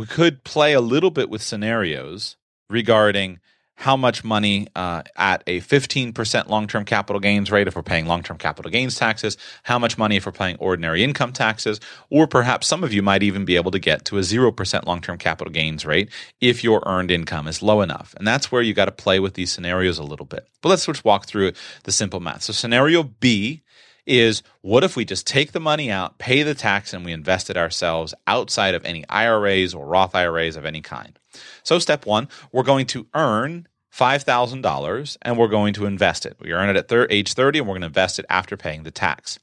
[0.00, 2.38] we could play a little bit with scenarios
[2.70, 3.38] regarding
[3.74, 8.06] how much money uh, at a 15% long term capital gains rate if we're paying
[8.06, 12.26] long term capital gains taxes, how much money if we're paying ordinary income taxes, or
[12.26, 15.18] perhaps some of you might even be able to get to a 0% long term
[15.18, 16.08] capital gains rate
[16.40, 18.14] if your earned income is low enough.
[18.16, 20.48] And that's where you got to play with these scenarios a little bit.
[20.62, 21.52] But let's just walk through
[21.84, 22.44] the simple math.
[22.44, 23.60] So, scenario B
[24.06, 27.50] is what if we just take the money out, pay the tax, and we invest
[27.50, 31.18] it ourselves outside of any IRAs or Roth IRAs of any kind?
[31.62, 36.36] So, step one, we're going to earn $5,000 and we're going to invest it.
[36.40, 38.84] We earn it at thir- age 30 and we're going to invest it after paying
[38.84, 39.38] the tax.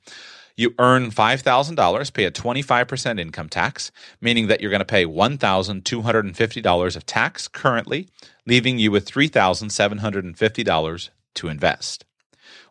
[0.55, 6.95] You earn $5,000, pay a 25% income tax, meaning that you're going to pay $1,250
[6.95, 8.07] of tax currently,
[8.47, 12.05] leaving you with $3,750 to invest.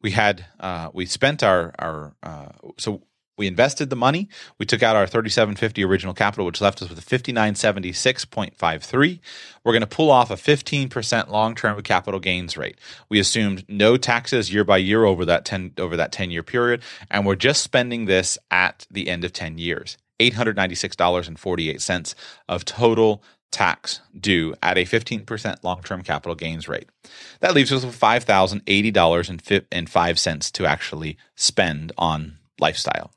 [0.02, 3.04] we had uh, we spent our our uh, so
[3.38, 4.28] we invested the money.
[4.60, 9.20] We took out our 3750 original capital, which left us with a 5976.53.
[9.64, 12.78] We're going to pull off a 15% long-term capital gains rate.
[13.10, 17.26] We assumed no taxes year by year over that 10 over that 10-year period, and
[17.26, 19.98] we're just spending this at the end of 10 years.
[20.20, 22.14] $896.48
[22.48, 26.88] of total tax due at a 15% long-term capital gains rate.
[27.40, 33.12] That leaves us with $5,080.05 to actually spend on lifestyle.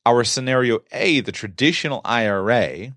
[0.07, 2.95] our scenario A, the traditional IRA,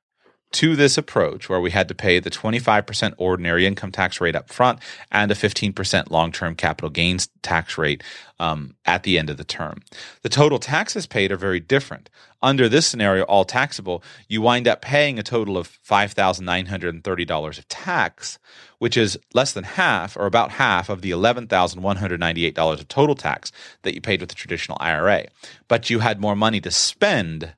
[0.53, 4.49] to this approach where we had to pay the 25% ordinary income tax rate up
[4.49, 4.79] front
[5.11, 8.03] and a 15% long term capital gains tax rate
[8.39, 9.81] um, at the end of the term.
[10.21, 12.09] The total taxes paid are very different.
[12.41, 18.37] Under this scenario, all taxable, you wind up paying a total of $5,930 of tax,
[18.79, 23.51] which is less than half or about half of the $11,198 of total tax
[23.83, 25.27] that you paid with the traditional IRA.
[25.67, 27.55] But you had more money to spend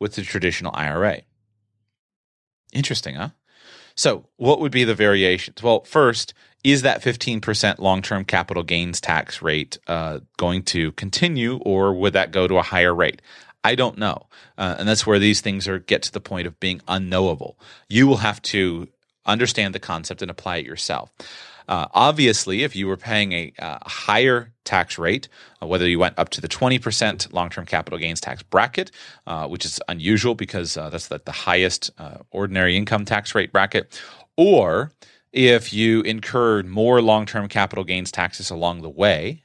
[0.00, 1.22] with the traditional IRA.
[2.74, 3.30] Interesting, huh?
[3.94, 5.62] So, what would be the variations?
[5.62, 11.58] Well, first, is that 15% long term capital gains tax rate uh, going to continue,
[11.58, 13.22] or would that go to a higher rate?
[13.62, 14.26] I don't know.
[14.58, 17.58] Uh, and that's where these things are get to the point of being unknowable.
[17.88, 18.88] You will have to
[19.26, 21.10] understand the concept and apply it yourself.
[21.68, 25.28] Uh, obviously, if you were paying a, a higher tax rate,
[25.62, 28.90] uh, whether you went up to the 20% long term capital gains tax bracket,
[29.26, 33.52] uh, which is unusual because uh, that's the, the highest uh, ordinary income tax rate
[33.52, 34.00] bracket,
[34.36, 34.92] or
[35.32, 39.42] if you incurred more long term capital gains taxes along the way,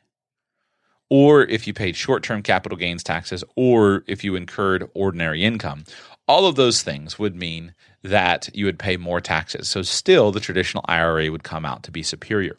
[1.10, 5.84] or if you paid short term capital gains taxes, or if you incurred ordinary income,
[6.28, 7.74] all of those things would mean
[8.04, 9.70] that you would pay more taxes.
[9.70, 12.58] So, still, the traditional IRA would come out to be superior.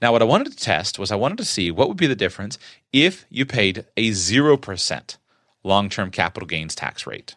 [0.00, 2.14] Now, what I wanted to test was I wanted to see what would be the
[2.14, 2.58] difference
[2.92, 5.16] if you paid a 0%
[5.64, 7.34] long term capital gains tax rate.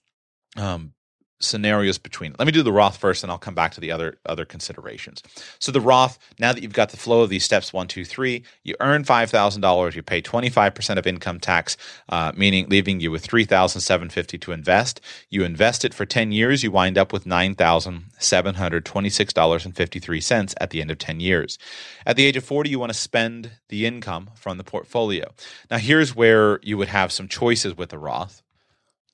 [0.56, 0.94] um,
[1.40, 2.34] scenarios between.
[2.38, 5.22] Let me do the Roth first, and I'll come back to the other other considerations.
[5.58, 8.44] So the Roth, now that you've got the flow of these steps one, two, three,
[8.64, 11.76] you earn five thousand dollars, you pay twenty five percent of income tax,
[12.08, 15.00] uh, meaning leaving you with three thousand seven fifty to invest.
[15.30, 19.10] You invest it for ten years, you wind up with nine thousand seven hundred twenty
[19.10, 21.58] six dollars and fifty three cents at the end of ten years.
[22.04, 25.32] At the age of forty, you want to spend the income from the portfolio.
[25.70, 28.42] Now here's where you would have some choices with the Roth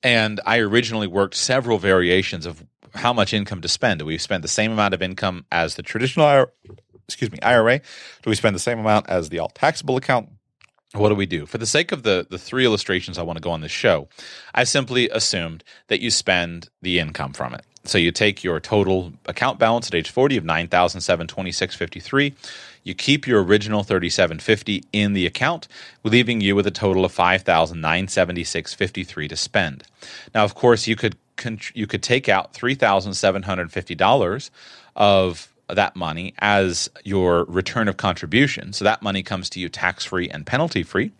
[0.03, 3.99] and I originally worked several variations of how much income to spend.
[3.99, 6.47] Do we spend the same amount of income as the traditional IRA?
[7.07, 7.79] Excuse me, IRA?
[8.23, 10.29] Do we spend the same amount as the all taxable account?
[10.93, 11.45] What do we do?
[11.45, 14.07] For the sake of the, the three illustrations I want to go on this show,
[14.53, 17.65] I simply assumed that you spend the income from it.
[17.83, 22.33] So you take your total account balance at age 40 of 9,726.53.
[22.85, 25.67] You keep your original 3750 in the account,
[26.03, 29.83] leaving you with a total of 5,976.53 to spend.
[30.33, 31.17] Now, of course, you could
[31.73, 34.49] you could take out $3,750
[34.95, 38.73] of that money as your return of contribution.
[38.73, 41.11] So that money comes to you tax free and penalty free.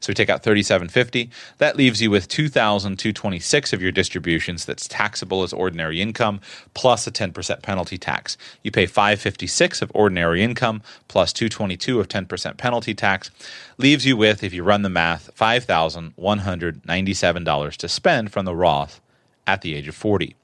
[0.00, 1.30] So we take out 3750.
[1.58, 6.40] That leaves you with 2226 of your distributions that's taxable as ordinary income
[6.74, 8.36] plus a 10% penalty tax.
[8.62, 13.30] You pay 556 of ordinary income plus 222 of 10% penalty tax.
[13.78, 19.00] Leaves you with if you run the math $5,197 to spend from the Roth
[19.46, 20.36] at the age of 40.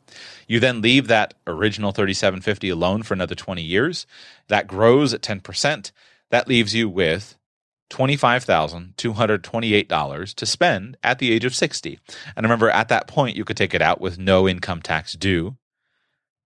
[0.47, 4.07] You then leave that original 3750 alone for another 20 years.
[4.49, 5.93] That grows at 10%,
[6.31, 7.37] That leaves you with
[7.91, 11.99] $25,228 to spend at the age of 60.
[12.37, 15.57] And remember, at that point, you could take it out with no income tax due,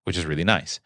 [0.05, 0.81] which is really nice.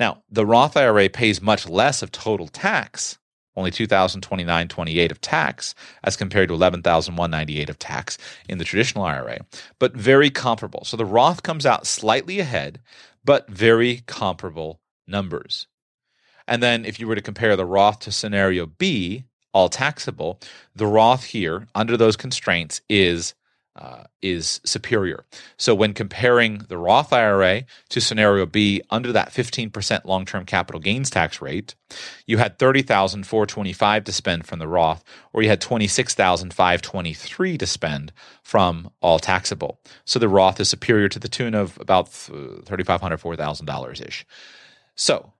[0.00, 3.18] Now, the Roth IRA pays much less of total tax,
[3.56, 5.74] only 2029.28 of tax
[6.04, 9.38] as compared to 11,198 of tax in the traditional IRA,
[9.78, 10.84] but very comparable.
[10.84, 12.80] So the Roth comes out slightly ahead,
[13.24, 15.66] but very comparable numbers.
[16.48, 19.24] And then if you were to compare the Roth to scenario B,
[19.54, 20.40] all taxable,
[20.74, 23.34] the Roth here under those constraints is
[23.74, 25.24] uh, is superior.
[25.56, 31.08] So when comparing the Roth IRA to scenario B under that 15% long-term capital gains
[31.08, 31.74] tax rate,
[32.26, 35.02] you had 30,425 to spend from the Roth
[35.32, 38.12] or you had 26,523 to spend
[38.42, 39.80] from all taxable.
[40.04, 44.26] So the Roth is superior to the tune of about $3,500 $4,000 ish.
[44.94, 45.32] So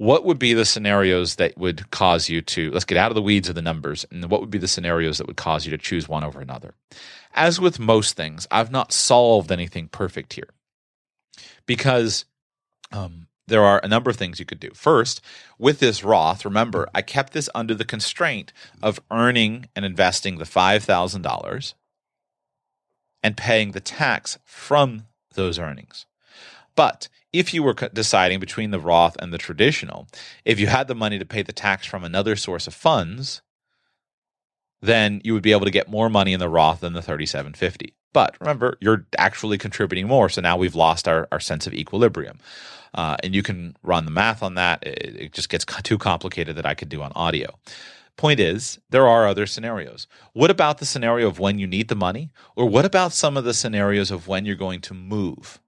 [0.00, 3.20] what would be the scenarios that would cause you to let's get out of the
[3.20, 5.76] weeds of the numbers and what would be the scenarios that would cause you to
[5.76, 6.72] choose one over another?
[7.34, 10.48] As with most things i've not solved anything perfect here.
[11.66, 12.24] Because
[12.92, 14.70] um, there are a number of things you could do.
[14.72, 15.20] First
[15.58, 20.44] with this roth remember i kept this under the constraint of earning and investing the
[20.44, 21.74] $5000
[23.22, 25.02] and paying the tax from
[25.34, 26.06] those earnings.
[26.74, 30.08] But if you were deciding between the Roth and the traditional,
[30.44, 33.42] if you had the money to pay the tax from another source of funds,
[34.82, 37.94] then you would be able to get more money in the Roth than the 3750.
[38.12, 40.28] But remember, you're actually contributing more.
[40.28, 42.40] So now we've lost our, our sense of equilibrium.
[42.92, 44.82] Uh, and you can run the math on that.
[44.84, 47.56] It, it just gets too complicated that I could do on audio.
[48.16, 50.08] Point is, there are other scenarios.
[50.32, 52.30] What about the scenario of when you need the money?
[52.56, 55.60] Or what about some of the scenarios of when you're going to move?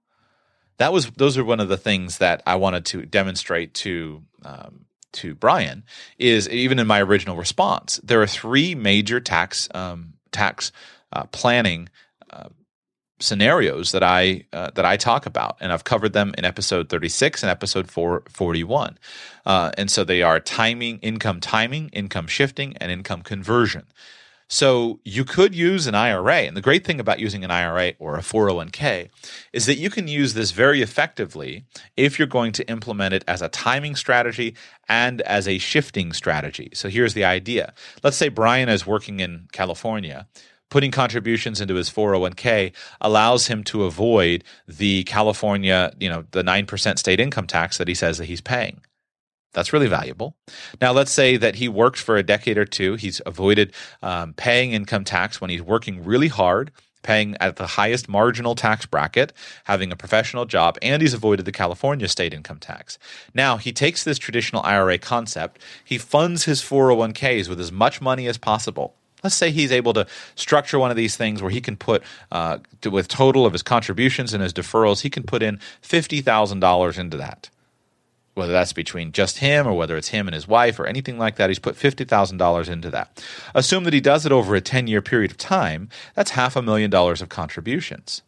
[0.77, 4.85] That was those are one of the things that I wanted to demonstrate to um,
[5.13, 5.83] to Brian
[6.17, 10.71] is even in my original response there are three major tax um, tax
[11.11, 11.89] uh, planning
[12.29, 12.49] uh,
[13.23, 17.41] scenarios that I uh, that I talk about, and I've covered them in episode 36
[17.43, 18.97] and episode 441.
[19.45, 23.85] Uh, and so they are timing, income timing, income shifting, and income conversion.
[24.53, 26.41] So you could use an IRA.
[26.41, 29.09] And the great thing about using an IRA or a 401k
[29.51, 31.65] is that you can use this very effectively
[31.97, 34.53] if you're going to implement it as a timing strategy
[34.87, 36.69] and as a shifting strategy.
[36.75, 37.73] So here's the idea.
[38.03, 40.27] Let's say Brian is working in California
[40.69, 46.97] putting contributions into his 401k allows him to avoid the California, you know, the 9%
[46.97, 48.81] state income tax that he says that he's paying.
[49.53, 50.35] That's really valuable.
[50.81, 52.95] Now, let's say that he worked for a decade or two.
[52.95, 56.71] He's avoided um, paying income tax when he's working really hard,
[57.03, 59.31] paying at the highest marginal tax bracket,
[59.65, 62.97] having a professional job, and he's avoided the California state income tax.
[63.33, 68.27] Now, he takes this traditional IRA concept, he funds his 401ks with as much money
[68.27, 68.95] as possible.
[69.23, 72.57] Let's say he's able to structure one of these things where he can put, uh,
[72.89, 77.49] with total of his contributions and his deferrals, he can put in $50,000 into that
[78.33, 81.35] whether that's between just him or whether it's him and his wife or anything like
[81.35, 81.49] that.
[81.49, 83.23] He's put $50,000 into that.
[83.53, 85.89] Assume that he does it over a 10 year period of time.
[86.15, 88.21] That's half a million dollars of contributions,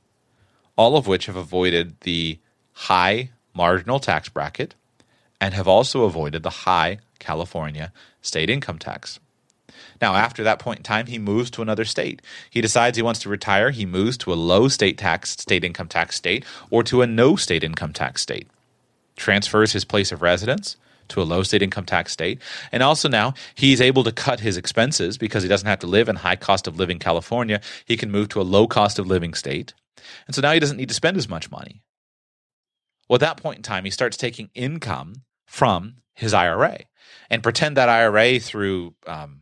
[0.77, 2.39] all of which have avoided the
[2.73, 4.75] high marginal tax bracket
[5.41, 7.91] and have also avoided the high California
[8.21, 9.19] state income tax.
[10.01, 12.21] Now, after that point in time, he moves to another state.
[12.49, 13.71] He decides he wants to retire.
[13.71, 17.35] He moves to a low state tax, state income tax state, or to a no
[17.35, 18.47] state income tax state
[19.15, 20.77] transfers his place of residence
[21.09, 22.41] to a low state income tax state.
[22.71, 26.09] And also now he's able to cut his expenses because he doesn't have to live
[26.09, 27.61] in high cost of living California.
[27.85, 29.73] He can move to a low cost of living state.
[30.27, 31.81] And so now he doesn't need to spend as much money.
[33.07, 36.79] Well, at that point in time, he starts taking income from his IRA
[37.29, 39.41] and pretend that IRA through um,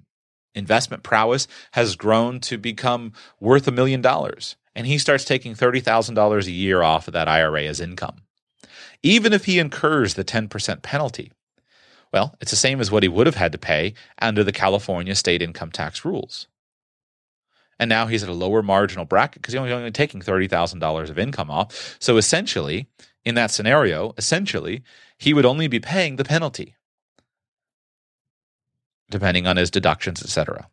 [0.53, 4.55] investment prowess has grown to become worth a million dollars.
[4.75, 8.23] And he starts taking $30,000 a year off of that IRA as income.
[9.03, 11.31] Even if he incurs the 10% penalty,
[12.13, 15.13] well, it's the same as what he would have had to pay under the California
[15.15, 16.47] state income tax rules.
[17.79, 21.51] And now he's at a lower marginal bracket because he's only, taking $30,000 of income
[21.51, 21.97] off.
[21.99, 22.87] So essentially,
[23.25, 24.83] in that scenario, essentially,
[25.17, 26.75] he would only be paying the penalty,
[29.09, 30.69] depending on his deductions, etc.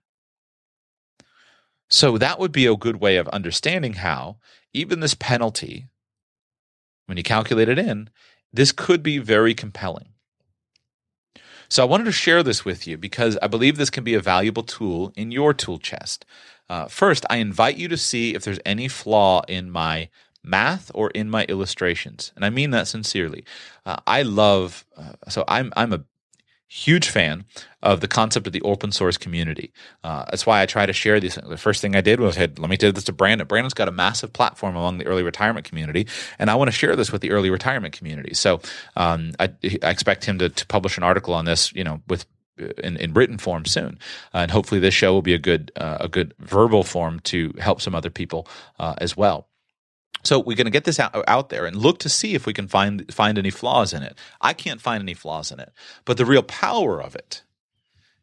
[1.88, 4.36] So that would be a good way of understanding how
[4.72, 5.88] even this penalty,
[7.10, 8.08] when you calculate it in,
[8.52, 10.10] this could be very compelling.
[11.68, 14.20] So I wanted to share this with you because I believe this can be a
[14.20, 16.24] valuable tool in your tool chest.
[16.68, 20.08] Uh, first, I invite you to see if there's any flaw in my
[20.44, 23.44] math or in my illustrations, and I mean that sincerely.
[23.84, 26.04] Uh, I love uh, so I'm I'm a
[26.72, 27.44] huge fan
[27.82, 29.72] of the concept of the open source community.
[30.04, 31.34] Uh, that's why I try to share these.
[31.34, 33.44] The first thing I did was, hey, let me do this to Brandon.
[33.46, 36.06] Brandon's got a massive platform among the early retirement community,
[36.38, 38.34] and I want to share this with the early retirement community.
[38.34, 38.60] So
[38.94, 39.50] um, I,
[39.82, 42.24] I, expect him to, to publish an article on this, you know, with
[42.56, 43.98] in, in written form soon,
[44.32, 47.52] uh, and hopefully this show will be a good uh, a good verbal form to
[47.58, 48.46] help some other people
[48.78, 49.48] uh, as well.
[50.22, 52.52] So we're going to get this out, out there and look to see if we
[52.52, 54.18] can find find any flaws in it.
[54.40, 55.72] I can't find any flaws in it,
[56.04, 57.42] but the real power of it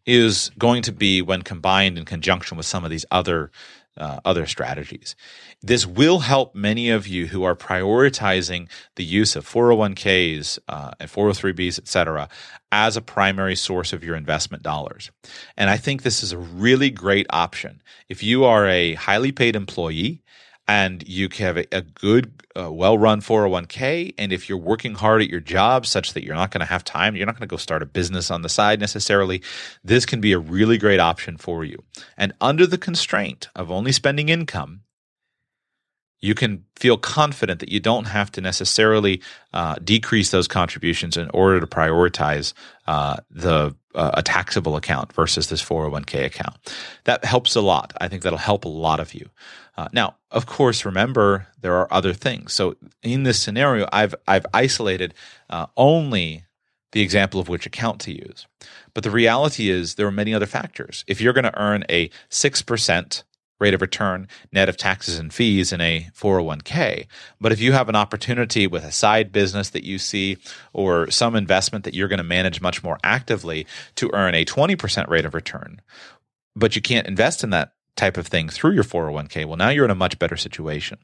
[0.05, 3.51] is going to be when combined in conjunction with some of these other
[3.97, 5.15] uh, other strategies.
[5.61, 11.09] This will help many of you who are prioritizing the use of 401ks uh, and
[11.09, 12.29] 403bs, et cetera,
[12.71, 15.09] as a primary source of your investment dollars.
[15.57, 17.81] And I think this is a really great option.
[18.07, 20.21] If you are a highly paid employee
[20.67, 24.13] and you have a, a good, uh, well run 401k.
[24.17, 26.83] And if you're working hard at your job such that you're not going to have
[26.83, 29.41] time, you're not going to go start a business on the side necessarily,
[29.83, 31.83] this can be a really great option for you.
[32.17, 34.81] And under the constraint of only spending income,
[36.19, 39.21] you can feel confident that you don't have to necessarily
[39.53, 42.53] uh, decrease those contributions in order to prioritize
[42.87, 46.55] uh, the uh, a taxable account versus this 401k account.
[47.05, 47.93] That helps a lot.
[47.99, 49.29] I think that'll help a lot of you.
[49.77, 52.53] Uh, now, of course, remember there are other things.
[52.53, 55.13] So in this scenario, I've I've isolated
[55.49, 56.45] uh, only
[56.93, 58.47] the example of which account to use.
[58.93, 61.03] But the reality is there are many other factors.
[61.07, 63.23] If you're going to earn a six percent
[63.59, 67.07] rate of return net of taxes and fees in a 401k.
[67.41, 70.37] But if you have an opportunity with a side business that you see
[70.73, 73.65] or some investment that you're going to manage much more actively
[73.95, 75.81] to earn a 20% rate of return,
[76.55, 79.85] but you can't invest in that type of thing through your 401k, well, now you're
[79.85, 80.99] in a much better situation.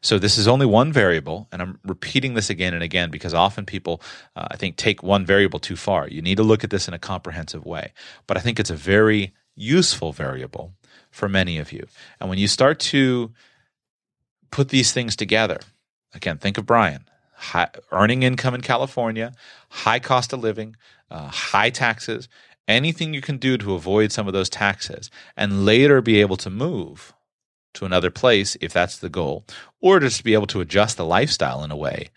[0.00, 3.66] So this is only one variable, and I'm repeating this again and again because often
[3.66, 4.02] people,
[4.36, 6.08] uh, I think, take one variable too far.
[6.08, 7.92] You need to look at this in a comprehensive way.
[8.26, 10.72] But I think it's a very useful variable
[11.10, 11.86] for many of you.
[12.20, 13.32] And when you start to
[14.50, 15.60] put these things together,
[16.14, 17.04] again, think of Brian.
[17.34, 19.32] High, earning income in California,
[19.70, 20.76] high cost of living,
[21.10, 22.28] uh, high taxes,
[22.70, 26.50] anything you can do to avoid some of those taxes, and later be able to
[26.50, 27.12] move
[27.74, 29.44] to another place if that's the goal,
[29.80, 32.08] or just be able to adjust the lifestyle in a way.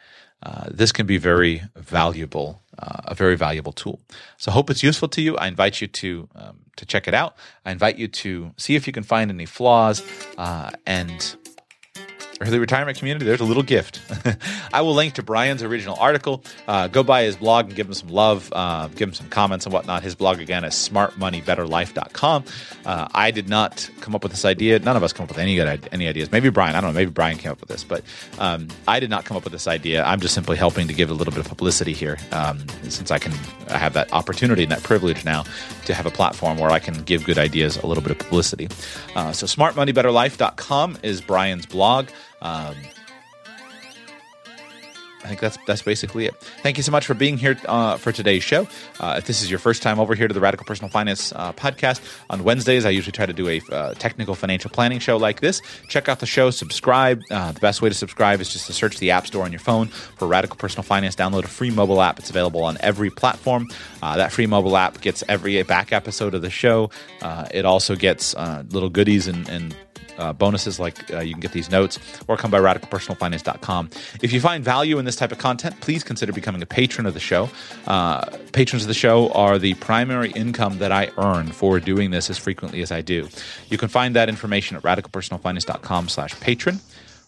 [0.41, 4.01] Uh, this can be very valuable, uh, a very valuable tool.
[4.37, 5.37] So, hope it's useful to you.
[5.37, 7.35] I invite you to um, to check it out.
[7.65, 10.03] I invite you to see if you can find any flaws
[10.37, 11.35] uh, and
[12.51, 14.01] the retirement community, there's a little gift.
[14.73, 16.43] I will link to Brian's original article.
[16.67, 19.65] Uh, go by his blog and give him some love, uh, give him some comments
[19.65, 20.03] and whatnot.
[20.03, 22.43] His blog again is smartmoneybetterlife.com.
[22.85, 24.79] Uh, I did not come up with this idea.
[24.79, 26.31] None of us come up with any good any ideas.
[26.31, 26.75] Maybe Brian.
[26.75, 26.99] I don't know.
[26.99, 28.03] Maybe Brian came up with this, but
[28.39, 30.03] um, I did not come up with this idea.
[30.03, 33.19] I'm just simply helping to give a little bit of publicity here, um, since I
[33.19, 33.33] can
[33.69, 35.43] I have that opportunity and that privilege now
[35.85, 38.67] to have a platform where I can give good ideas a little bit of publicity.
[39.15, 42.07] Uh, so smartmoneybetterlife.com is Brian's blog.
[42.41, 42.75] Um,
[45.23, 46.35] I think that's that's basically it.
[46.61, 48.67] Thank you so much for being here uh, for today's show.
[48.99, 51.53] Uh, if this is your first time over here to the Radical Personal Finance uh,
[51.53, 55.39] podcast, on Wednesdays I usually try to do a uh, technical financial planning show like
[55.39, 55.61] this.
[55.87, 57.21] Check out the show, subscribe.
[57.31, 59.59] Uh, the best way to subscribe is just to search the App Store on your
[59.59, 61.15] phone for Radical Personal Finance.
[61.15, 62.19] Download a free mobile app.
[62.19, 63.67] It's available on every platform.
[64.01, 66.89] Uh, that free mobile app gets every back episode of the show.
[67.51, 69.75] it also gets little goodies and, and
[70.17, 73.89] uh, bonuses like uh, you can get these notes or come by radicalpersonalfinance.com.
[74.21, 77.13] If you find value in this type of content, please consider becoming a patron of
[77.13, 77.49] the show.
[77.87, 82.29] Uh, patrons of the show are the primary income that I earn for doing this
[82.29, 83.27] as frequently as I do.
[83.69, 86.79] You can find that information at radicalpersonalfinance.com slash patron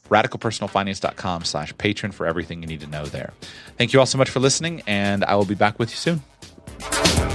[0.09, 3.33] radicalpersonalfinance.com slash patron for everything you need to know there.
[3.77, 7.34] Thank you all so much for listening, and I will be back with you soon.